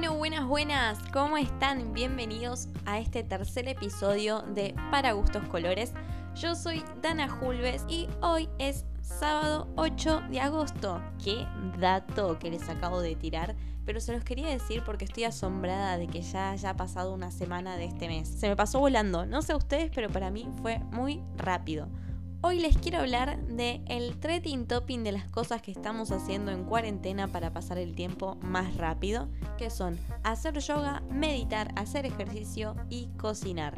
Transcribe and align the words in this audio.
Bueno, 0.00 0.16
buenas, 0.16 0.46
buenas, 0.46 0.98
¿cómo 1.12 1.36
están? 1.36 1.92
Bienvenidos 1.92 2.68
a 2.86 2.98
este 2.98 3.22
tercer 3.22 3.68
episodio 3.68 4.40
de 4.40 4.74
Para 4.90 5.12
Gustos 5.12 5.46
Colores. 5.48 5.92
Yo 6.34 6.54
soy 6.54 6.82
Dana 7.02 7.28
Julves 7.28 7.84
y 7.86 8.08
hoy 8.22 8.48
es 8.58 8.86
sábado 9.02 9.68
8 9.76 10.22
de 10.30 10.40
agosto. 10.40 11.02
Qué 11.22 11.46
dato 11.78 12.38
que 12.38 12.50
les 12.50 12.66
acabo 12.70 13.02
de 13.02 13.14
tirar, 13.14 13.54
pero 13.84 14.00
se 14.00 14.14
los 14.14 14.24
quería 14.24 14.48
decir 14.48 14.82
porque 14.86 15.04
estoy 15.04 15.24
asombrada 15.24 15.98
de 15.98 16.06
que 16.06 16.22
ya 16.22 16.52
haya 16.52 16.74
pasado 16.78 17.12
una 17.12 17.30
semana 17.30 17.76
de 17.76 17.84
este 17.84 18.08
mes. 18.08 18.26
Se 18.26 18.48
me 18.48 18.56
pasó 18.56 18.80
volando, 18.80 19.26
no 19.26 19.42
sé 19.42 19.54
ustedes, 19.54 19.90
pero 19.94 20.08
para 20.08 20.30
mí 20.30 20.48
fue 20.62 20.78
muy 20.92 21.22
rápido. 21.36 21.88
Hoy 22.42 22.58
les 22.58 22.74
quiero 22.78 23.00
hablar 23.00 23.38
de 23.48 23.82
el 23.86 24.18
trending 24.18 24.66
topping 24.66 25.04
de 25.04 25.12
las 25.12 25.28
cosas 25.28 25.60
que 25.60 25.70
estamos 25.70 26.10
haciendo 26.10 26.50
en 26.52 26.64
cuarentena 26.64 27.28
para 27.28 27.52
pasar 27.52 27.76
el 27.76 27.94
tiempo 27.94 28.36
más 28.40 28.78
rápido, 28.78 29.28
que 29.58 29.68
son 29.68 29.98
hacer 30.22 30.58
yoga, 30.58 31.02
meditar, 31.10 31.70
hacer 31.76 32.06
ejercicio 32.06 32.76
y 32.88 33.08
cocinar. 33.18 33.74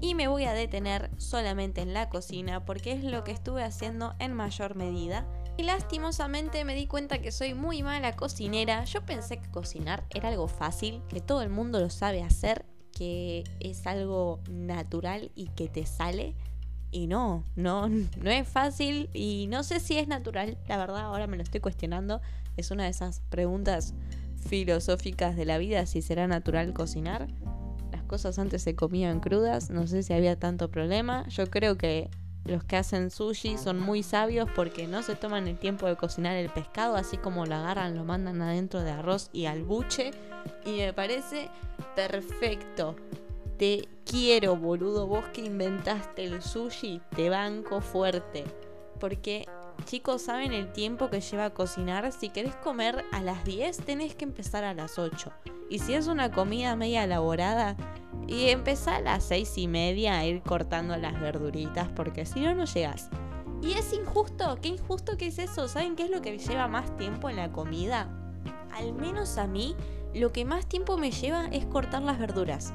Y 0.00 0.16
me 0.16 0.26
voy 0.26 0.46
a 0.46 0.54
detener 0.54 1.08
solamente 1.18 1.82
en 1.82 1.94
la 1.94 2.08
cocina 2.08 2.64
porque 2.64 2.90
es 2.90 3.04
lo 3.04 3.22
que 3.22 3.30
estuve 3.30 3.62
haciendo 3.62 4.16
en 4.18 4.34
mayor 4.34 4.74
medida. 4.74 5.24
Y 5.56 5.62
lastimosamente 5.62 6.64
me 6.64 6.74
di 6.74 6.88
cuenta 6.88 7.22
que 7.22 7.30
soy 7.30 7.54
muy 7.54 7.84
mala 7.84 8.16
cocinera. 8.16 8.84
Yo 8.86 9.06
pensé 9.06 9.38
que 9.38 9.50
cocinar 9.52 10.04
era 10.10 10.30
algo 10.30 10.48
fácil, 10.48 11.00
que 11.08 11.20
todo 11.20 11.42
el 11.42 11.50
mundo 11.50 11.78
lo 11.78 11.90
sabe 11.90 12.24
hacer, 12.24 12.66
que 12.90 13.44
es 13.60 13.86
algo 13.86 14.40
natural 14.50 15.30
y 15.36 15.46
que 15.50 15.68
te 15.68 15.86
sale 15.86 16.34
y 16.90 17.06
no, 17.06 17.44
no, 17.56 17.88
no 17.88 18.30
es 18.30 18.48
fácil 18.48 19.10
y 19.12 19.46
no 19.48 19.62
sé 19.62 19.80
si 19.80 19.98
es 19.98 20.08
natural, 20.08 20.58
la 20.68 20.76
verdad 20.76 21.00
ahora 21.00 21.26
me 21.26 21.36
lo 21.36 21.42
estoy 21.42 21.60
cuestionando. 21.60 22.20
Es 22.56 22.70
una 22.70 22.84
de 22.84 22.90
esas 22.90 23.20
preguntas 23.30 23.94
filosóficas 24.48 25.36
de 25.36 25.44
la 25.44 25.58
vida, 25.58 25.86
si 25.86 26.02
será 26.02 26.26
natural 26.26 26.72
cocinar. 26.72 27.28
Las 27.92 28.02
cosas 28.04 28.38
antes 28.38 28.62
se 28.62 28.74
comían 28.74 29.20
crudas, 29.20 29.70
no 29.70 29.86
sé 29.86 30.02
si 30.02 30.12
había 30.12 30.38
tanto 30.38 30.70
problema. 30.70 31.26
Yo 31.28 31.48
creo 31.48 31.76
que 31.76 32.10
los 32.44 32.64
que 32.64 32.76
hacen 32.76 33.10
sushi 33.10 33.58
son 33.58 33.78
muy 33.78 34.02
sabios 34.02 34.48
porque 34.54 34.86
no 34.86 35.02
se 35.02 35.14
toman 35.14 35.46
el 35.46 35.58
tiempo 35.58 35.86
de 35.86 35.96
cocinar 35.96 36.36
el 36.36 36.48
pescado, 36.50 36.96
así 36.96 37.16
como 37.16 37.46
lo 37.46 37.54
agarran, 37.54 37.96
lo 37.96 38.04
mandan 38.04 38.42
adentro 38.42 38.80
de 38.82 38.90
arroz 38.90 39.30
y 39.32 39.46
al 39.46 39.62
buche. 39.62 40.10
Y 40.64 40.78
me 40.78 40.92
parece 40.92 41.48
perfecto. 41.94 42.96
Te 43.60 43.86
quiero, 44.06 44.56
boludo. 44.56 45.06
Vos 45.06 45.26
que 45.34 45.42
inventaste 45.42 46.24
el 46.24 46.40
sushi, 46.40 47.02
te 47.14 47.28
banco 47.28 47.82
fuerte. 47.82 48.44
Porque, 48.98 49.44
chicos, 49.84 50.22
¿saben 50.22 50.54
el 50.54 50.72
tiempo 50.72 51.10
que 51.10 51.20
lleva 51.20 51.44
a 51.44 51.50
cocinar? 51.50 52.10
Si 52.10 52.30
querés 52.30 52.56
comer 52.56 53.04
a 53.12 53.20
las 53.20 53.44
10, 53.44 53.76
tenés 53.84 54.14
que 54.14 54.24
empezar 54.24 54.64
a 54.64 54.72
las 54.72 54.98
8. 54.98 55.30
Y 55.68 55.80
si 55.80 55.92
es 55.92 56.06
una 56.06 56.30
comida 56.30 56.74
media 56.74 57.04
elaborada, 57.04 57.76
y 58.26 58.48
empezá 58.48 58.96
a 58.96 59.02
las 59.02 59.24
6 59.24 59.58
y 59.58 59.68
media 59.68 60.16
a 60.16 60.24
ir 60.24 60.40
cortando 60.40 60.96
las 60.96 61.20
verduritas, 61.20 61.86
porque 61.94 62.24
si 62.24 62.40
no, 62.40 62.54
no 62.54 62.64
llegas. 62.64 63.10
Y 63.60 63.74
es 63.74 63.92
injusto, 63.92 64.56
qué 64.62 64.68
injusto 64.68 65.18
que 65.18 65.26
es 65.26 65.38
eso. 65.38 65.68
¿Saben 65.68 65.96
qué 65.96 66.04
es 66.04 66.10
lo 66.10 66.22
que 66.22 66.38
lleva 66.38 66.66
más 66.66 66.96
tiempo 66.96 67.28
en 67.28 67.36
la 67.36 67.52
comida? 67.52 68.08
Al 68.72 68.94
menos 68.94 69.36
a 69.36 69.46
mí, 69.46 69.76
lo 70.14 70.32
que 70.32 70.46
más 70.46 70.66
tiempo 70.66 70.96
me 70.96 71.10
lleva 71.10 71.48
es 71.48 71.66
cortar 71.66 72.00
las 72.00 72.18
verduras. 72.18 72.72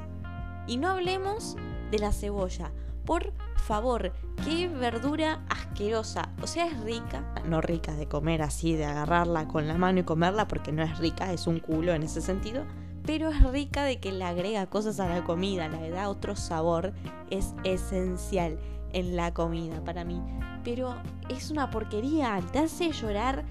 Y 0.66 0.76
no 0.78 0.90
hablemos 0.90 1.56
de 1.90 1.98
la 1.98 2.12
cebolla. 2.12 2.72
Por 3.04 3.32
favor, 3.56 4.12
qué 4.44 4.68
verdura 4.68 5.44
asquerosa. 5.48 6.30
O 6.42 6.46
sea, 6.46 6.66
es 6.66 6.80
rica, 6.80 7.22
no 7.44 7.60
rica 7.60 7.94
de 7.94 8.08
comer 8.08 8.42
así, 8.42 8.74
de 8.74 8.84
agarrarla 8.84 9.46
con 9.46 9.68
la 9.68 9.78
mano 9.78 10.00
y 10.00 10.02
comerla, 10.02 10.48
porque 10.48 10.72
no 10.72 10.82
es 10.82 10.98
rica, 10.98 11.32
es 11.32 11.46
un 11.46 11.60
culo 11.60 11.94
en 11.94 12.02
ese 12.02 12.20
sentido. 12.20 12.64
Pero 13.04 13.30
es 13.30 13.40
rica 13.44 13.84
de 13.84 14.00
que 14.00 14.10
le 14.10 14.24
agrega 14.24 14.66
cosas 14.66 14.98
a 14.98 15.08
la 15.08 15.22
comida, 15.22 15.68
le 15.68 15.90
da 15.90 16.08
otro 16.08 16.34
sabor. 16.34 16.92
Es 17.30 17.54
esencial 17.62 18.58
en 18.92 19.14
la 19.14 19.32
comida 19.32 19.84
para 19.84 20.04
mí. 20.04 20.20
Pero 20.64 20.96
es 21.28 21.52
una 21.52 21.70
porquería, 21.70 22.40
te 22.52 22.58
hace 22.58 22.90
llorar 22.90 23.44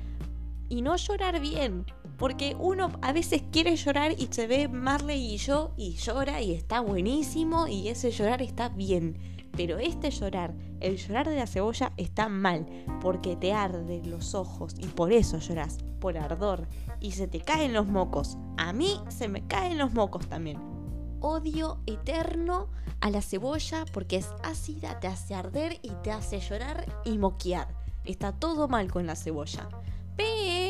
y 0.67 0.81
no 0.81 0.97
llorar 0.97 1.39
bien. 1.39 1.85
Porque 2.17 2.55
uno 2.59 2.91
a 3.01 3.11
veces 3.11 3.43
quiere 3.51 3.75
llorar 3.75 4.13
y 4.17 4.27
se 4.31 4.47
ve 4.47 4.67
Marley 4.67 5.33
y 5.33 5.37
yo 5.37 5.73
y 5.77 5.95
llora 5.95 6.41
y 6.41 6.53
está 6.53 6.79
buenísimo 6.79 7.67
y 7.67 7.89
ese 7.89 8.11
llorar 8.11 8.41
está 8.41 8.69
bien. 8.69 9.17
Pero 9.55 9.79
este 9.79 10.11
llorar, 10.11 10.53
el 10.81 10.97
llorar 10.97 11.29
de 11.29 11.37
la 11.37 11.47
cebolla 11.47 11.93
está 11.95 12.27
mal, 12.27 12.65
porque 13.01 13.37
te 13.37 13.53
arde 13.53 14.01
los 14.03 14.35
ojos 14.35 14.75
y 14.77 14.87
por 14.87 15.13
eso 15.13 15.39
lloras, 15.39 15.77
por 15.99 16.17
ardor, 16.17 16.67
y 16.99 17.11
se 17.11 17.27
te 17.27 17.39
caen 17.39 17.73
los 17.73 17.87
mocos. 17.87 18.37
A 18.57 18.73
mí 18.73 18.99
se 19.07 19.29
me 19.29 19.47
caen 19.47 19.77
los 19.77 19.93
mocos 19.93 20.27
también. 20.27 20.59
Odio 21.21 21.79
eterno 21.85 22.67
a 22.99 23.09
la 23.09 23.21
cebolla 23.21 23.85
porque 23.93 24.17
es 24.17 24.27
ácida, 24.43 24.99
te 24.99 25.07
hace 25.07 25.35
arder 25.35 25.79
y 25.81 25.91
te 26.03 26.11
hace 26.11 26.39
llorar 26.39 26.85
y 27.05 27.17
moquear. 27.17 27.67
Está 28.03 28.33
todo 28.33 28.67
mal 28.67 28.91
con 28.91 29.07
la 29.07 29.15
cebolla. 29.15 29.69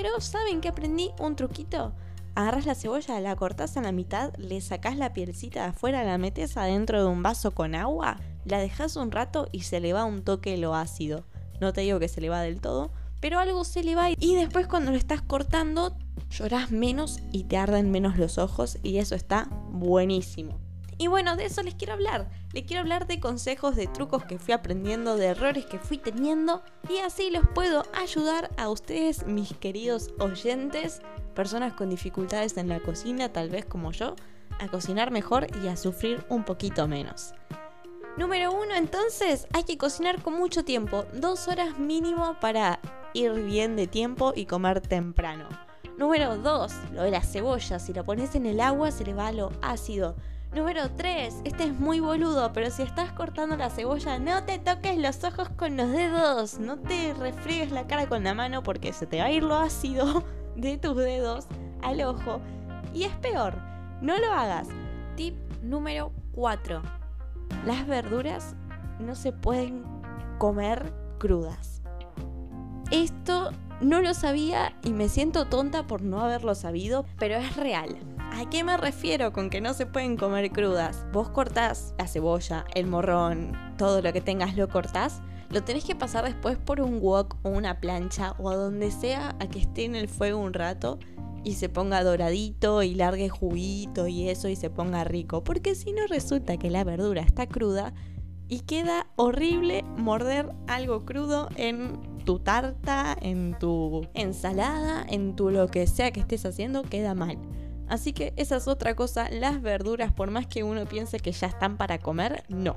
Pero, 0.05 0.21
¿saben 0.21 0.61
qué 0.61 0.67
aprendí? 0.67 1.09
Un 1.17 1.35
truquito. 1.35 1.91
Agarras 2.35 2.67
la 2.67 2.75
cebolla, 2.75 3.19
la 3.19 3.35
cortás 3.35 3.75
a 3.75 3.81
la 3.81 3.91
mitad, 3.91 4.31
le 4.37 4.61
sacás 4.61 4.97
la 4.97 5.13
pielcita 5.13 5.63
de 5.63 5.69
afuera, 5.69 6.03
la 6.03 6.19
metes 6.19 6.57
adentro 6.57 6.99
de 6.99 7.09
un 7.09 7.23
vaso 7.23 7.55
con 7.55 7.73
agua, 7.73 8.17
la 8.45 8.59
dejas 8.59 8.97
un 8.97 9.09
rato 9.09 9.49
y 9.51 9.61
se 9.61 9.79
le 9.79 9.93
va 9.93 10.05
un 10.05 10.21
toque 10.21 10.57
lo 10.57 10.75
ácido. 10.75 11.25
No 11.59 11.73
te 11.73 11.81
digo 11.81 11.97
que 11.97 12.07
se 12.07 12.21
le 12.21 12.29
va 12.29 12.41
del 12.41 12.61
todo, 12.61 12.91
pero 13.19 13.39
algo 13.39 13.63
se 13.63 13.83
le 13.83 13.95
va 13.95 14.11
y 14.11 14.35
después 14.35 14.67
cuando 14.67 14.91
lo 14.91 14.97
estás 14.97 15.23
cortando 15.23 15.97
llorás 16.29 16.69
menos 16.69 17.19
y 17.31 17.45
te 17.45 17.57
arden 17.57 17.89
menos 17.89 18.15
los 18.19 18.37
ojos 18.37 18.77
y 18.83 18.97
eso 18.97 19.15
está 19.15 19.47
buenísimo. 19.71 20.59
Y 20.99 21.07
bueno, 21.07 21.35
de 21.35 21.45
eso 21.45 21.63
les 21.63 21.73
quiero 21.73 21.93
hablar. 21.93 22.29
Les 22.55 22.63
quiero 22.63 22.79
hablar 22.79 23.05
de 23.05 23.19
consejos, 23.19 23.75
de 23.75 23.85
trucos 23.85 24.23
que 24.23 24.39
fui 24.39 24.53
aprendiendo, 24.53 25.17
de 25.17 25.25
errores 25.25 25.65
que 25.65 25.77
fui 25.77 25.97
teniendo. 25.97 26.63
Y 26.87 26.99
así 26.99 27.29
los 27.29 27.45
puedo 27.53 27.83
ayudar 27.93 28.49
a 28.55 28.69
ustedes, 28.69 29.27
mis 29.27 29.51
queridos 29.57 30.13
oyentes, 30.19 31.01
personas 31.33 31.73
con 31.73 31.89
dificultades 31.89 32.55
en 32.55 32.69
la 32.69 32.79
cocina, 32.79 33.27
tal 33.27 33.49
vez 33.49 33.65
como 33.65 33.91
yo, 33.91 34.15
a 34.61 34.69
cocinar 34.69 35.11
mejor 35.11 35.47
y 35.61 35.67
a 35.67 35.75
sufrir 35.75 36.25
un 36.29 36.45
poquito 36.45 36.87
menos. 36.87 37.33
Número 38.15 38.53
uno, 38.53 38.73
entonces, 38.73 39.49
hay 39.51 39.65
que 39.65 39.77
cocinar 39.77 40.23
con 40.23 40.35
mucho 40.35 40.63
tiempo. 40.63 41.03
Dos 41.11 41.49
horas 41.49 41.77
mínimo 41.77 42.37
para 42.39 42.79
ir 43.13 43.33
bien 43.33 43.75
de 43.75 43.87
tiempo 43.87 44.31
y 44.33 44.45
comer 44.45 44.79
temprano. 44.79 45.49
Número 45.97 46.37
dos, 46.37 46.71
lo 46.93 47.03
de 47.03 47.11
la 47.11 47.21
cebolla. 47.21 47.79
Si 47.79 47.91
la 47.91 48.03
pones 48.03 48.33
en 48.35 48.45
el 48.45 48.61
agua 48.61 48.91
se 48.91 49.03
le 49.03 49.13
va 49.13 49.33
lo 49.33 49.51
ácido. 49.61 50.15
Número 50.53 50.89
3. 50.91 51.41
Este 51.43 51.63
es 51.65 51.79
muy 51.79 51.99
boludo, 51.99 52.53
pero 52.53 52.69
si 52.69 52.83
estás 52.83 53.11
cortando 53.11 53.57
la 53.57 53.69
cebolla, 53.69 54.19
no 54.19 54.43
te 54.43 54.59
toques 54.59 54.97
los 54.97 55.23
ojos 55.23 55.49
con 55.49 55.75
los 55.75 55.91
dedos. 55.91 56.59
No 56.59 56.77
te 56.77 57.13
refriegues 57.13 57.71
la 57.71 57.87
cara 57.87 58.07
con 58.07 58.23
la 58.23 58.33
mano 58.33 58.63
porque 58.63 58.93
se 58.93 59.05
te 59.05 59.19
va 59.19 59.25
a 59.25 59.31
ir 59.31 59.43
lo 59.43 59.55
ácido 59.55 60.23
de 60.55 60.77
tus 60.77 60.95
dedos 60.95 61.47
al 61.81 62.01
ojo. 62.01 62.39
Y 62.93 63.03
es 63.03 63.13
peor, 63.17 63.55
no 64.01 64.17
lo 64.17 64.31
hagas. 64.31 64.67
Tip 65.15 65.35
número 65.61 66.11
4. 66.33 66.81
Las 67.65 67.85
verduras 67.87 68.55
no 68.99 69.15
se 69.15 69.31
pueden 69.31 69.83
comer 70.37 70.93
crudas. 71.19 71.81
Esto 72.91 73.51
no 73.81 74.01
lo 74.01 74.13
sabía 74.13 74.73
y 74.83 74.91
me 74.91 75.09
siento 75.09 75.45
tonta 75.45 75.85
por 75.87 76.01
no 76.01 76.21
haberlo 76.21 76.55
sabido, 76.55 77.05
pero 77.17 77.35
es 77.35 77.55
real. 77.55 77.97
¿A 78.31 78.49
qué 78.49 78.63
me 78.63 78.77
refiero 78.77 79.31
con 79.31 79.49
que 79.49 79.61
no 79.61 79.73
se 79.73 79.85
pueden 79.85 80.17
comer 80.17 80.51
crudas? 80.51 81.05
Vos 81.11 81.29
cortás 81.29 81.93
la 81.97 82.07
cebolla, 82.07 82.65
el 82.73 82.87
morrón, 82.87 83.53
todo 83.77 84.01
lo 84.01 84.11
que 84.11 84.21
tengas 84.21 84.55
lo 84.55 84.67
cortás, 84.67 85.21
lo 85.49 85.63
tenés 85.63 85.85
que 85.85 85.95
pasar 85.95 86.25
después 86.25 86.57
por 86.57 86.81
un 86.81 86.99
wok 87.01 87.37
o 87.43 87.49
una 87.49 87.79
plancha 87.79 88.35
o 88.39 88.49
a 88.49 88.55
donde 88.55 88.91
sea 88.91 89.35
a 89.39 89.47
que 89.47 89.59
esté 89.59 89.85
en 89.85 89.95
el 89.95 90.09
fuego 90.09 90.39
un 90.39 90.53
rato 90.53 90.99
y 91.43 91.53
se 91.53 91.69
ponga 91.69 92.03
doradito 92.03 92.83
y 92.83 92.95
largue 92.95 93.29
juguito 93.29 94.07
y 94.07 94.29
eso 94.29 94.49
y 94.49 94.55
se 94.55 94.69
ponga 94.69 95.03
rico. 95.03 95.43
Porque 95.43 95.75
si 95.75 95.93
no 95.93 96.07
resulta 96.07 96.57
que 96.57 96.71
la 96.71 96.83
verdura 96.83 97.21
está 97.21 97.47
cruda 97.47 97.93
y 98.47 98.61
queda 98.61 99.07
horrible 99.15 99.83
morder 99.95 100.51
algo 100.67 101.05
crudo 101.05 101.49
en 101.55 101.99
tu 102.25 102.39
tarta, 102.39 103.15
en 103.21 103.57
tu 103.59 104.07
ensalada, 104.15 105.05
en 105.07 105.35
tu 105.35 105.51
lo 105.51 105.67
que 105.67 105.85
sea 105.85 106.11
que 106.11 106.19
estés 106.19 106.45
haciendo, 106.45 106.81
queda 106.81 107.13
mal. 107.13 107.37
Así 107.87 108.13
que 108.13 108.33
esa 108.35 108.57
es 108.57 108.67
otra 108.67 108.95
cosa, 108.95 109.29
las 109.29 109.61
verduras, 109.61 110.11
por 110.11 110.31
más 110.31 110.47
que 110.47 110.63
uno 110.63 110.85
piense 110.85 111.19
que 111.19 111.31
ya 111.31 111.47
están 111.47 111.77
para 111.77 111.99
comer, 111.99 112.43
no. 112.49 112.75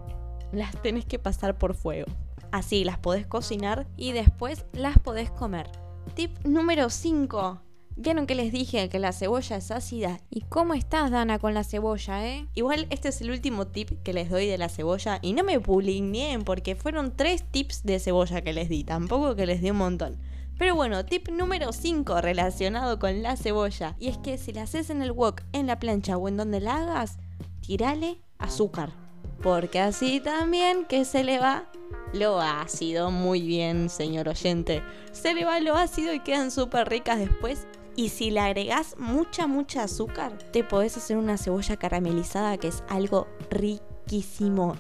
Las 0.53 0.81
tenés 0.83 1.05
que 1.05 1.19
pasar 1.19 1.59
por 1.59 1.75
fuego. 1.75 2.07
Así 2.53 2.85
las 2.85 2.99
podés 2.99 3.27
cocinar 3.27 3.87
y 3.97 4.13
después 4.13 4.65
las 4.73 4.99
podés 4.99 5.31
comer. 5.31 5.71
Tip 6.15 6.39
número 6.45 6.89
5. 6.89 7.61
Vieron 8.01 8.29
que 8.29 8.37
les 8.37 8.53
dije 8.53 8.89
que 8.89 9.01
la 9.01 9.13
cebolla 9.13 9.57
es 9.57 9.73
ácida. 9.73 10.21
¿Y 10.31 10.43
cómo 10.43 10.75
estás, 10.75 11.11
Dana, 11.11 11.41
con 11.41 11.53
la 11.53 11.65
cebolla, 11.65 12.25
eh? 12.27 12.47
Igual 12.55 12.87
este 12.91 13.09
es 13.09 13.21
el 13.21 13.31
último 13.33 13.67
tip 13.67 13.91
que 14.05 14.13
les 14.13 14.31
doy 14.31 14.47
de 14.47 14.57
la 14.57 14.69
cebolla. 14.69 15.19
Y 15.21 15.33
no 15.33 15.43
me 15.43 15.59
bulineen 15.59 16.45
porque 16.45 16.77
fueron 16.77 17.17
tres 17.17 17.43
tips 17.51 17.83
de 17.83 17.99
cebolla 17.99 18.41
que 18.41 18.53
les 18.53 18.69
di. 18.69 18.85
Tampoco 18.85 19.35
que 19.35 19.47
les 19.47 19.61
di 19.61 19.73
un 19.73 19.79
montón. 19.79 20.17
Pero 20.59 20.75
bueno, 20.75 21.05
tip 21.05 21.29
número 21.29 21.73
5 21.73 22.21
relacionado 22.21 22.99
con 22.99 23.23
la 23.23 23.37
cebolla. 23.37 23.95
Y 23.99 24.09
es 24.09 24.19
que 24.19 24.39
si 24.39 24.53
la 24.53 24.63
haces 24.63 24.91
en 24.91 25.03
el 25.03 25.13
wok, 25.13 25.43
en 25.53 25.69
la 25.69 25.79
plancha 25.79 26.17
o 26.17 26.29
en 26.29 26.37
donde 26.37 26.61
la 26.61 26.79
hagas, 26.79 27.19
tirale 27.61 28.21
azúcar. 28.39 28.93
Porque 29.41 29.79
así 29.79 30.21
también 30.21 30.85
que 30.85 31.05
se 31.05 31.23
le 31.23 31.39
va 31.39 31.71
lo 32.13 32.41
ácido. 32.41 33.13
Muy 33.13 33.41
bien, 33.43 33.89
señor 33.89 34.29
oyente. 34.29 34.83
Se 35.13 35.33
le 35.33 35.45
va 35.45 35.61
lo 35.61 35.77
ácido 35.77 36.13
y 36.13 36.21
quedan 36.21 36.51
súper 36.51 36.89
ricas 36.89 37.21
después. 37.21 37.67
Y 37.95 38.09
si 38.09 38.31
le 38.31 38.41
agregas 38.41 38.97
mucha, 38.99 39.47
mucha 39.47 39.85
azúcar, 39.85 40.39
te 40.53 40.65
podés 40.65 40.97
hacer 40.97 41.17
una 41.17 41.37
cebolla 41.37 41.77
caramelizada 41.77 42.57
que 42.57 42.69
es 42.69 42.83
algo 42.89 43.29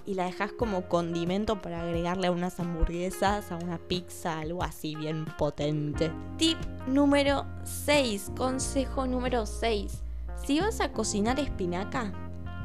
Y 0.07 0.15
la 0.15 0.25
dejas 0.25 0.53
como 0.53 0.89
condimento 0.89 1.61
para 1.61 1.83
agregarle 1.83 2.29
a 2.29 2.33
unas 2.33 2.59
hamburguesas, 2.61 3.53
a 3.53 3.57
una 3.57 3.79
pizza, 3.79 4.39
algo 4.39 4.63
así 4.63 4.95
bien 4.95 5.27
potente. 5.37 6.11
Tip 6.39 6.59
número 6.87 7.45
6, 7.65 8.33
consejo 8.37 9.07
número 9.07 9.45
6. 9.45 10.03
Si 10.47 10.61
vas 10.61 10.81
a 10.81 10.93
cocinar 10.93 11.39
espinaca, 11.41 12.13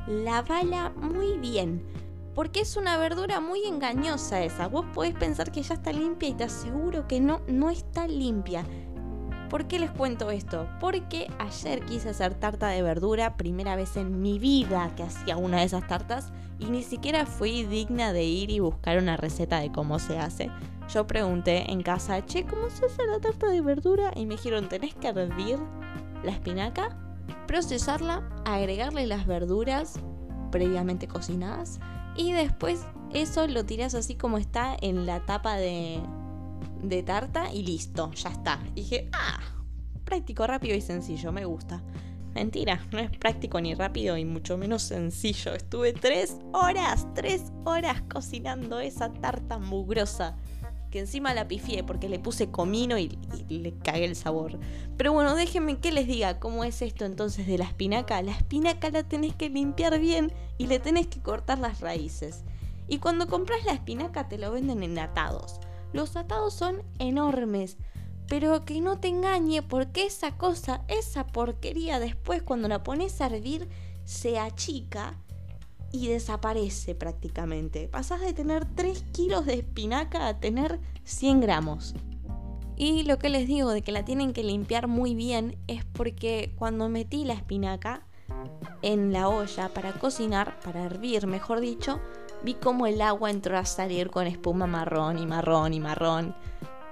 lavala 0.07 0.91
muy 0.95 1.37
bien 1.37 1.83
porque 2.35 2.61
es 2.61 2.77
una 2.77 2.97
verdura 2.97 3.39
muy 3.39 3.63
engañosa 3.65 4.41
esa. 4.43 4.67
Vos 4.67 4.85
podés 4.93 5.13
pensar 5.13 5.51
que 5.51 5.61
ya 5.61 5.75
está 5.75 5.91
limpia 5.91 6.29
y 6.29 6.33
te 6.33 6.45
aseguro 6.45 7.07
que 7.07 7.19
no, 7.19 7.41
no 7.47 7.69
está 7.69 8.07
limpia. 8.07 8.65
¿Por 9.53 9.67
qué 9.67 9.77
les 9.77 9.91
cuento 9.91 10.31
esto? 10.31 10.67
Porque 10.79 11.31
ayer 11.37 11.85
quise 11.85 12.09
hacer 12.09 12.33
tarta 12.33 12.69
de 12.69 12.81
verdura, 12.81 13.37
primera 13.37 13.75
vez 13.75 13.97
en 13.97 14.19
mi 14.19 14.39
vida 14.39 14.91
que 14.95 15.03
hacía 15.03 15.37
una 15.37 15.59
de 15.59 15.65
esas 15.65 15.85
tartas, 15.85 16.33
y 16.57 16.71
ni 16.71 16.81
siquiera 16.81 17.27
fui 17.27 17.63
digna 17.63 18.13
de 18.13 18.23
ir 18.23 18.49
y 18.49 18.57
buscar 18.57 18.97
una 18.97 19.15
receta 19.15 19.59
de 19.59 19.71
cómo 19.71 19.99
se 19.99 20.17
hace. 20.17 20.49
Yo 20.91 21.05
pregunté 21.05 21.71
en 21.71 21.83
casa, 21.83 22.25
che, 22.25 22.47
¿cómo 22.47 22.67
se 22.71 22.87
hace 22.87 23.05
la 23.05 23.19
tarta 23.19 23.47
de 23.47 23.61
verdura? 23.61 24.11
Y 24.15 24.25
me 24.25 24.37
dijeron, 24.37 24.69
tenés 24.69 24.95
que 24.95 25.09
hervir 25.09 25.59
la 26.23 26.31
espinaca, 26.31 26.97
procesarla, 27.45 28.27
agregarle 28.45 29.05
las 29.05 29.27
verduras 29.27 29.99
previamente 30.49 31.07
cocinadas 31.07 31.79
y 32.17 32.31
después 32.31 32.87
eso 33.13 33.45
lo 33.45 33.63
tiras 33.65 33.93
así 33.93 34.15
como 34.15 34.39
está 34.39 34.75
en 34.81 35.05
la 35.05 35.19
tapa 35.27 35.57
de, 35.57 36.01
de 36.83 37.03
tarta 37.03 37.51
y 37.51 37.63
listo, 37.63 38.11
ya 38.13 38.29
está. 38.29 38.59
Y 38.75 38.81
dije, 38.81 39.09
ah, 39.13 39.39
práctico, 40.03 40.45
rápido 40.45 40.75
y 40.75 40.81
sencillo, 40.81 41.31
me 41.31 41.45
gusta. 41.45 41.81
Mentira, 42.35 42.85
no 42.91 42.99
es 42.99 43.11
práctico 43.11 43.61
ni 43.61 43.75
rápido 43.75 44.17
y 44.17 44.25
mucho 44.25 44.57
menos 44.57 44.81
sencillo. 44.83 45.53
Estuve 45.53 45.93
tres 45.93 46.37
horas, 46.51 47.07
tres 47.13 47.51
horas 47.63 48.01
cocinando 48.11 48.79
esa 48.79 49.13
tarta 49.13 49.59
mugrosa 49.59 50.35
que 50.89 50.99
encima 50.99 51.33
la 51.33 51.47
pifié 51.47 51.83
porque 51.83 52.07
le 52.07 52.19
puse 52.19 52.51
comino 52.51 52.99
y, 52.99 53.17
le 53.49 53.73
cagué 53.79 54.05
el 54.05 54.15
sabor. 54.15 54.59
Pero 54.95 55.11
bueno, 55.11 55.33
déjenme 55.35 55.79
que 55.79 55.91
les 55.91 56.05
diga 56.05 56.39
cómo 56.39 56.63
es 56.63 56.83
esto 56.83 57.05
entonces 57.05 57.47
de 57.47 57.57
la 57.57 57.65
espinaca. 57.65 58.21
La 58.21 58.31
espinaca 58.31 58.91
la 58.91 59.01
tenés 59.01 59.35
que 59.35 59.49
limpiar 59.49 59.99
bien 59.99 60.31
y 60.59 60.67
le 60.67 60.77
tenés 60.77 61.07
que 61.07 61.19
cortar 61.19 61.57
las 61.57 61.81
raíces. 61.81 62.43
Y 62.87 62.99
cuando 62.99 63.25
compras 63.27 63.65
la 63.65 63.73
espinaca 63.73 64.27
te 64.27 64.37
lo 64.37 64.51
venden 64.51 64.83
en 64.83 64.99
atados. 64.99 65.59
Los 65.93 66.15
atados 66.15 66.53
son 66.53 66.83
enormes, 66.99 67.77
pero 68.27 68.65
que 68.65 68.81
no 68.81 68.99
te 68.99 69.07
engañe 69.07 69.61
porque 69.61 70.05
esa 70.05 70.37
cosa, 70.37 70.83
esa 70.87 71.27
porquería 71.27 71.99
después 71.99 72.41
cuando 72.41 72.67
la 72.67 72.83
pones 72.83 73.21
a 73.21 73.27
hervir 73.27 73.69
se 74.03 74.39
achica 74.39 75.17
y 75.91 76.07
desaparece 76.07 76.95
prácticamente. 76.95 77.87
Pasás 77.87 78.21
de 78.21 78.33
tener 78.33 78.65
3 78.65 79.03
kilos 79.13 79.45
de 79.45 79.53
espinaca 79.53 80.27
a 80.27 80.39
tener 80.39 80.79
100 81.03 81.41
gramos. 81.41 81.93
Y 82.75 83.03
lo 83.03 83.19
que 83.19 83.29
les 83.29 83.47
digo 83.47 83.69
de 83.69 83.83
que 83.83 83.91
la 83.91 84.03
tienen 84.03 84.33
que 84.33 84.43
limpiar 84.43 84.87
muy 84.87 85.13
bien 85.13 85.55
es 85.67 85.85
porque 85.85 86.53
cuando 86.55 86.89
metí 86.89 87.23
la 87.23 87.33
espinaca 87.33 88.07
en 88.81 89.13
la 89.13 89.29
olla 89.29 89.69
para 89.69 89.93
cocinar, 89.93 90.59
para 90.61 90.83
hervir 90.83 91.27
mejor 91.27 91.59
dicho, 91.59 91.99
vi 92.43 92.55
como 92.55 92.87
el 92.87 93.01
agua 93.01 93.31
entró 93.31 93.57
a 93.57 93.65
salir 93.65 94.09
con 94.09 94.27
espuma 94.27 94.67
marrón 94.67 95.19
y 95.19 95.25
marrón 95.25 95.73
y 95.73 95.79
marrón 95.79 96.35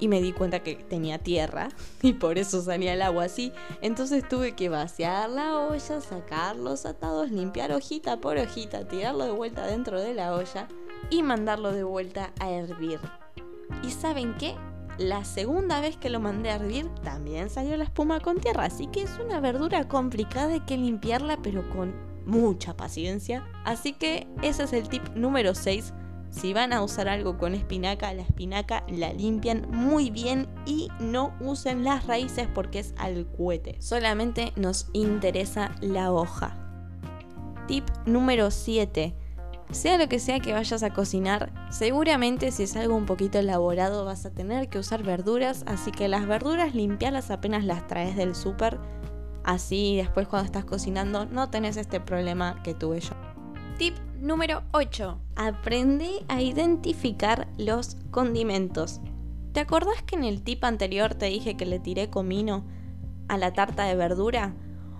y 0.02 0.08
me 0.08 0.20
di 0.20 0.34
cuenta 0.34 0.62
que 0.62 0.76
tenía 0.76 1.20
tierra 1.20 1.70
y 2.02 2.14
por 2.14 2.38
eso 2.38 2.62
salía 2.62 2.94
el 2.94 3.02
agua 3.02 3.26
así. 3.26 3.54
Entonces 3.82 4.28
tuve 4.28 4.54
que 4.54 4.68
vaciar 4.68 5.30
la 5.30 5.58
olla, 5.58 6.02
sacar 6.02 6.58
los 6.58 6.86
atados, 6.86 7.32
limpiar 7.32 7.72
hojita 7.72 8.18
por 8.18 8.38
hojita, 8.38 8.88
tirarlo 8.88 9.24
de 9.24 9.32
vuelta 9.32 9.66
dentro 9.66 10.02
de 10.02 10.14
la 10.14 10.34
olla 10.34 10.68
y 11.10 11.24
mandarlo 11.24 11.72
de 11.72 11.84
vuelta 11.84 12.32
a 12.40 12.50
hervir. 12.50 13.00
¿Y 13.84 13.92
saben 13.92 14.36
qué? 14.38 14.56
La 14.98 15.24
segunda 15.24 15.80
vez 15.82 15.98
que 15.98 16.10
lo 16.10 16.20
mandé 16.20 16.50
a 16.50 16.56
hervir 16.56 16.88
también 17.04 17.50
salió 17.50 17.78
la 17.78 17.86
espuma 17.86 18.20
con 18.20 18.40
tierra, 18.40 18.66
así 18.66 18.88
que 18.88 19.04
es 19.04 19.18
una 19.24 19.40
verdura 19.40 19.88
complicada 19.88 20.48
de 20.48 20.66
que 20.66 20.78
limpiarla 20.78 21.38
pero 21.42 21.68
con 21.70 22.11
mucha 22.26 22.76
paciencia. 22.76 23.48
Así 23.66 23.94
que 23.94 24.28
ese 24.42 24.64
es 24.64 24.74
el 24.74 24.90
tip 24.90 25.04
número 25.16 25.56
6 25.56 25.94
si 26.32 26.54
van 26.54 26.72
a 26.72 26.82
usar 26.82 27.10
algo 27.10 27.38
con 27.38 27.54
espinaca, 27.54 28.14
la 28.14 28.22
espinaca 28.22 28.86
la 28.88 29.12
limpian 29.12 29.68
muy 29.70 30.10
bien 30.10 30.48
y 30.66 30.88
no 31.02 31.34
usen 31.42 31.84
las 31.84 32.08
raíces 32.08 32.48
porque 32.56 32.80
es 32.80 32.94
al 32.98 33.26
cuete. 33.26 33.76
Solamente 33.80 34.54
nos 34.56 34.90
interesa 34.94 35.76
la 35.82 36.12
hoja. 36.12 36.58
Tip 37.68 37.86
número 38.06 38.50
7. 38.50 39.14
Sea 39.72 39.98
lo 39.98 40.08
que 40.08 40.20
sea 40.20 40.40
que 40.40 40.54
vayas 40.54 40.84
a 40.84 40.94
cocinar, 40.94 41.52
seguramente 41.70 42.52
si 42.52 42.64
es 42.64 42.76
algo 42.76 42.96
un 42.96 43.06
poquito 43.06 43.40
elaborado 43.40 44.04
vas 44.04 44.26
a 44.26 44.32
tener 44.32 44.68
que 44.70 44.80
usar 44.80 45.04
verduras, 45.04 45.64
así 45.66 45.92
que 45.92 46.10
las 46.10 46.28
verduras 46.28 46.76
limpialas 46.76 47.32
apenas 47.32 47.64
las 47.64 47.88
traes 47.88 48.18
del 48.18 48.36
súper, 48.36 48.80
así 49.44 49.98
después 49.98 50.28
cuando 50.28 50.46
estás 50.46 50.66
cocinando 50.66 51.26
no 51.26 51.50
tenés 51.50 51.78
este 51.78 52.00
problema 52.00 52.62
que 52.64 52.74
tuve 52.74 53.00
yo. 53.00 53.14
Tip 53.78 53.96
número 54.20 54.64
8. 54.72 55.20
Aprende 55.36 56.24
a 56.28 56.42
identificar 56.42 57.48
los 57.58 57.98
condimentos. 58.12 59.02
¿Te 59.54 59.60
acordás 59.60 60.02
que 60.04 60.16
en 60.16 60.24
el 60.24 60.44
tip 60.44 60.64
anterior 60.64 61.16
te 61.16 61.26
dije 61.26 61.58
que 61.58 61.66
le 61.66 61.80
tiré 61.80 62.10
comino 62.10 62.64
a 63.28 63.38
la 63.38 63.54
tarta 63.54 63.86
de 63.86 63.96
verdura? 63.96 64.54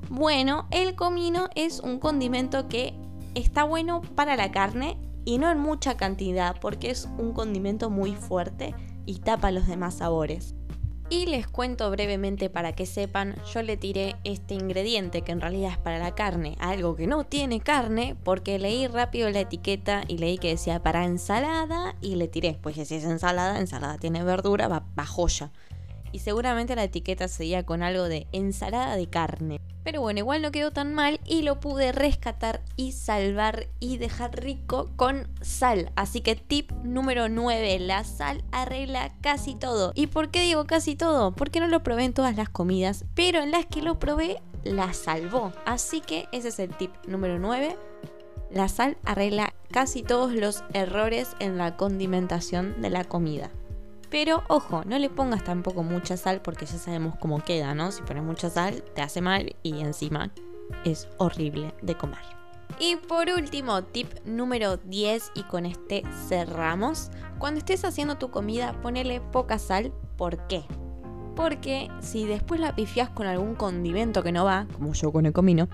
Bueno, 0.10 0.68
el 0.72 0.96
comino 0.96 1.48
es 1.56 1.80
un 1.80 2.00
condimento 2.00 2.68
que 2.68 2.94
está 3.36 3.64
bueno 3.64 4.02
para 4.16 4.36
la 4.36 4.52
carne 4.52 4.98
y 5.24 5.38
no 5.38 5.50
en 5.50 5.60
mucha 5.60 5.96
cantidad 5.96 6.60
porque 6.60 6.90
es 6.90 7.08
un 7.18 7.34
condimento 7.34 7.90
muy 7.90 8.16
fuerte 8.16 8.76
y 9.06 9.20
tapa 9.20 9.52
los 9.52 9.68
demás 9.68 9.96
sabores. 9.96 10.56
Y 11.12 11.26
les 11.26 11.46
cuento 11.46 11.92
brevemente 11.92 12.50
para 12.50 12.72
que 12.72 12.86
sepan, 12.86 13.36
yo 13.54 13.62
le 13.62 13.76
tiré 13.76 14.16
este 14.24 14.54
ingrediente 14.54 15.24
que 15.24 15.34
en 15.34 15.42
realidad 15.42 15.74
es 15.74 15.78
para 15.78 16.00
la 16.00 16.16
carne, 16.16 16.56
algo 16.58 16.96
que 16.96 17.06
no 17.06 17.26
tiene 17.26 17.60
carne, 17.60 18.16
porque 18.24 18.58
leí 18.58 18.88
rápido 18.88 19.30
la 19.30 19.42
etiqueta 19.42 20.06
y 20.08 20.20
leí 20.20 20.38
que 20.38 20.48
decía 20.48 20.82
para 20.82 21.04
ensalada 21.04 21.98
y 22.00 22.16
le 22.16 22.30
tiré, 22.30 22.58
pues 22.62 22.76
si 22.76 22.96
es 22.96 23.04
ensalada, 23.04 23.60
ensalada 23.60 23.98
tiene 23.98 24.24
verdura, 24.24 24.70
va, 24.70 24.86
va 24.98 25.06
joya 25.06 25.52
y 26.14 26.20
seguramente 26.20 26.76
la 26.76 26.84
etiqueta 26.84 27.28
seguía 27.28 27.64
con 27.66 27.84
algo 27.84 28.04
de 28.04 28.28
ensalada 28.32 28.96
de 28.96 29.08
carne. 29.08 29.60
Pero 29.84 30.02
bueno, 30.02 30.20
igual 30.20 30.42
no 30.42 30.52
quedó 30.52 30.72
tan 30.72 30.94
mal 30.94 31.20
y 31.26 31.42
lo 31.42 31.60
pude 31.60 31.92
rescatar 31.92 32.62
y 32.76 32.92
salvar 32.92 33.68
y 33.80 33.98
dejar 33.98 34.40
rico 34.40 34.90
con 34.96 35.28
sal. 35.42 35.92
Así 35.96 36.22
que 36.22 36.36
tip 36.36 36.72
número 36.84 37.30
9, 37.30 37.80
la 37.80 38.04
sal 38.04 38.44
arregla 38.52 39.12
casi 39.22 39.56
todo. 39.56 39.92
¿Y 39.96 40.08
por 40.08 40.30
qué 40.30 40.42
digo 40.42 40.66
casi 40.66 40.96
todo? 40.96 41.32
Porque 41.32 41.60
no 41.60 41.68
lo 41.68 41.84
probé 41.84 42.06
en 42.06 42.14
todas 42.14 42.36
las 42.36 42.50
comidas, 42.50 43.06
pero 43.16 43.42
en 43.42 43.52
las 43.52 43.66
que 43.66 43.82
lo 43.82 43.98
probé 44.00 44.42
la 44.64 44.94
salvó. 44.94 45.52
Así 45.66 46.02
que 46.02 46.28
ese 46.32 46.50
es 46.50 46.60
el 46.60 46.76
tip 46.76 46.92
número 47.08 47.40
9. 47.40 47.76
La 48.52 48.68
sal 48.68 48.98
arregla 49.06 49.54
casi 49.72 50.04
todos 50.04 50.34
los 50.34 50.64
errores 50.74 51.30
en 51.40 51.58
la 51.58 51.78
condimentación 51.78 52.82
de 52.82 52.90
la 52.90 53.06
comida. 53.06 53.50
Pero 54.12 54.44
ojo, 54.50 54.84
no 54.86 55.00
le 55.00 55.10
pongas 55.10 55.44
tampoco 55.44 55.84
mucha 55.84 56.18
sal 56.18 56.42
porque 56.42 56.66
ya 56.66 56.78
sabemos 56.78 57.16
cómo 57.18 57.42
queda, 57.44 57.74
¿no? 57.74 57.92
Si 57.94 58.04
pones 58.04 58.24
mucha 58.24 58.50
sal 58.50 58.84
te 58.94 59.02
hace 59.02 59.22
mal 59.22 59.56
y 59.64 59.80
encima 59.80 60.32
es 60.84 61.08
horrible 61.18 61.74
de 61.82 61.96
comer. 61.96 62.20
Y 62.78 62.98
por 62.98 63.30
último, 63.30 63.84
tip 63.84 64.10
número 64.26 64.78
10 64.78 65.32
y 65.36 65.44
con 65.44 65.66
este 65.66 66.04
cerramos. 66.28 67.10
Cuando 67.40 67.60
estés 67.60 67.86
haciendo 67.86 68.18
tu 68.18 68.32
comida, 68.32 68.74
ponele 68.82 69.22
poca 69.22 69.58
sal. 69.58 69.94
¿Por 70.18 70.46
qué? 70.48 70.66
Porque 71.36 71.90
si 72.02 72.26
después 72.26 72.60
la 72.60 72.76
pifias 72.76 73.10
con 73.10 73.28
algún 73.28 73.56
condimento 73.56 74.24
que 74.24 74.34
no 74.34 74.44
va, 74.44 74.68
como 74.74 74.94
yo 74.94 75.14
con 75.14 75.26
el 75.26 75.32
comino, 75.32 75.70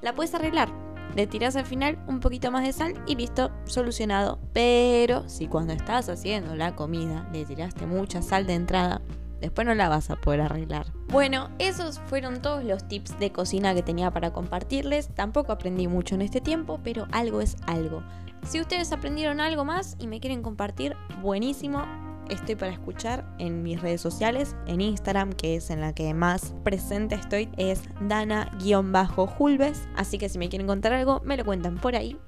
la 0.00 0.14
puedes 0.14 0.34
arreglar 0.34 0.83
le 1.14 1.26
tiras 1.26 1.56
al 1.56 1.66
final 1.66 1.98
un 2.06 2.20
poquito 2.20 2.50
más 2.50 2.64
de 2.64 2.72
sal 2.72 2.94
y 3.06 3.14
listo, 3.14 3.50
solucionado. 3.64 4.38
Pero 4.52 5.28
si 5.28 5.46
cuando 5.46 5.72
estás 5.72 6.08
haciendo 6.08 6.56
la 6.56 6.74
comida 6.74 7.28
le 7.32 7.44
tiraste 7.44 7.86
mucha 7.86 8.22
sal 8.22 8.46
de 8.46 8.54
entrada, 8.54 9.02
después 9.40 9.66
no 9.66 9.74
la 9.74 9.88
vas 9.88 10.10
a 10.10 10.16
poder 10.16 10.40
arreglar. 10.40 10.86
Bueno, 11.08 11.50
esos 11.58 12.00
fueron 12.00 12.42
todos 12.42 12.64
los 12.64 12.88
tips 12.88 13.18
de 13.18 13.30
cocina 13.30 13.74
que 13.74 13.82
tenía 13.82 14.10
para 14.10 14.32
compartirles. 14.32 15.08
Tampoco 15.14 15.52
aprendí 15.52 15.86
mucho 15.86 16.14
en 16.14 16.22
este 16.22 16.40
tiempo, 16.40 16.80
pero 16.82 17.06
algo 17.12 17.40
es 17.40 17.56
algo. 17.66 18.02
Si 18.46 18.60
ustedes 18.60 18.92
aprendieron 18.92 19.40
algo 19.40 19.64
más 19.64 19.96
y 19.98 20.06
me 20.06 20.20
quieren 20.20 20.42
compartir, 20.42 20.96
buenísimo. 21.22 22.03
Estoy 22.30 22.56
para 22.56 22.72
escuchar 22.72 23.24
en 23.38 23.62
mis 23.62 23.80
redes 23.80 24.00
sociales, 24.00 24.54
en 24.66 24.80
Instagram, 24.80 25.32
que 25.32 25.56
es 25.56 25.70
en 25.70 25.80
la 25.80 25.94
que 25.94 26.12
más 26.14 26.54
presente 26.62 27.14
estoy, 27.14 27.48
es 27.56 27.82
dana-julves. 28.00 29.88
Así 29.96 30.18
que 30.18 30.28
si 30.28 30.38
me 30.38 30.48
quieren 30.48 30.66
contar 30.66 30.92
algo, 30.92 31.20
me 31.24 31.36
lo 31.36 31.44
cuentan 31.44 31.76
por 31.76 31.96
ahí. 31.96 32.18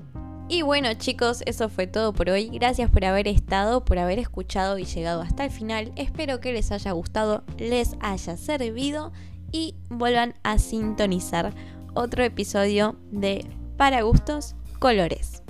Y 0.48 0.62
bueno 0.62 0.94
chicos, 0.94 1.42
eso 1.46 1.68
fue 1.68 1.88
todo 1.88 2.12
por 2.12 2.30
hoy. 2.30 2.48
Gracias 2.50 2.88
por 2.88 3.04
haber 3.04 3.26
estado, 3.26 3.84
por 3.84 3.98
haber 3.98 4.20
escuchado 4.20 4.78
y 4.78 4.84
llegado 4.84 5.22
hasta 5.22 5.44
el 5.44 5.50
final. 5.50 5.92
Espero 5.96 6.40
que 6.40 6.52
les 6.52 6.70
haya 6.70 6.92
gustado, 6.92 7.42
les 7.58 7.96
haya 8.00 8.36
servido 8.36 9.12
y 9.50 9.74
vuelvan 9.88 10.34
a 10.44 10.58
sintonizar 10.58 11.52
otro 11.94 12.22
episodio 12.22 12.96
de 13.10 13.44
Para 13.76 14.02
Gustos 14.02 14.54
Colores. 14.78 15.42